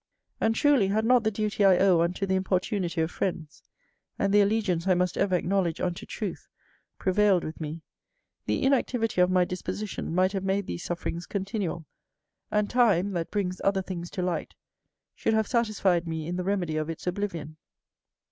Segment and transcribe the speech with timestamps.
[0.39, 3.61] And truly had not the duty I owe unto the importunity of friends,
[4.17, 6.47] and the allegiance I must ever acknowledge unto truth,
[6.97, 7.83] prevailed with me;
[8.47, 11.85] the inactivity of my disposition might have made these sufferings continual,
[12.49, 14.55] and time, that brings other things to light,
[15.13, 17.57] should have satisfied me in the remedy of its oblivion.